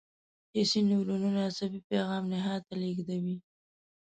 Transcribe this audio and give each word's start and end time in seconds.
حسي 0.55 0.79
نیورون 0.89 1.35
عصبي 1.47 1.79
پیغام 1.89 2.23
نخاع 2.31 2.59
ته 2.67 2.73
لېږدوي. 2.81 3.35